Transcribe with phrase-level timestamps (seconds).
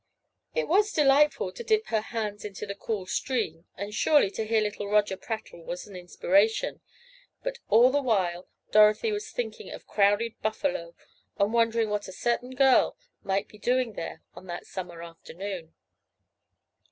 [0.55, 4.59] It was delightful to dip her hands into the cool stream and surely to hear
[4.59, 6.81] little Roger prattle was an inspiration,
[7.43, 10.95] but all the while Dorothy was thinking of crowded Buffalo,
[11.37, 15.71] and wondering what a certain girl might be doing there on that summer afternoon.